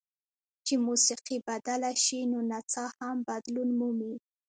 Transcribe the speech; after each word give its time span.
چې 0.65 0.73
موسیقي 0.85 1.37
بدله 1.47 1.91
شي 2.03 2.19
نو 2.31 2.39
نڅا 2.49 2.85
هم 2.97 3.17
بدلون 3.29 3.69
مومي. 3.79 4.13